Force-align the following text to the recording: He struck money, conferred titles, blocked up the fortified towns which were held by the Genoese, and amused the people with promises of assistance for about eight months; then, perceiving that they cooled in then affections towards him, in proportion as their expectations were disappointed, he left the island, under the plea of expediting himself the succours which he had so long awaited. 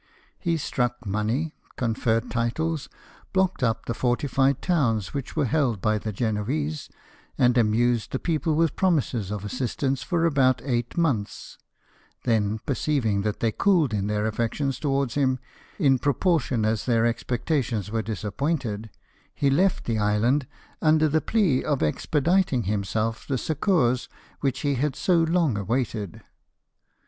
He 0.39 0.57
struck 0.57 1.05
money, 1.05 1.53
conferred 1.75 2.31
titles, 2.31 2.89
blocked 3.33 3.61
up 3.61 3.85
the 3.85 3.93
fortified 3.93 4.59
towns 4.59 5.13
which 5.13 5.35
were 5.35 5.45
held 5.45 5.79
by 5.79 5.99
the 5.99 6.11
Genoese, 6.11 6.89
and 7.37 7.55
amused 7.55 8.11
the 8.11 8.17
people 8.17 8.55
with 8.55 8.75
promises 8.75 9.29
of 9.29 9.45
assistance 9.45 10.01
for 10.01 10.25
about 10.25 10.59
eight 10.63 10.97
months; 10.97 11.59
then, 12.23 12.57
perceiving 12.65 13.21
that 13.21 13.41
they 13.41 13.51
cooled 13.51 13.93
in 13.93 14.07
then 14.07 14.25
affections 14.25 14.79
towards 14.79 15.13
him, 15.13 15.37
in 15.77 15.99
proportion 15.99 16.65
as 16.65 16.87
their 16.87 17.05
expectations 17.05 17.91
were 17.91 18.01
disappointed, 18.01 18.89
he 19.35 19.51
left 19.51 19.85
the 19.85 19.99
island, 19.99 20.47
under 20.81 21.07
the 21.07 21.21
plea 21.21 21.63
of 21.63 21.83
expediting 21.83 22.63
himself 22.63 23.27
the 23.27 23.37
succours 23.37 24.09
which 24.39 24.61
he 24.61 24.73
had 24.73 24.95
so 24.95 25.17
long 25.21 25.55
awaited. 25.59 26.23